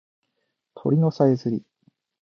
[0.73, 1.63] 鳥のさえずり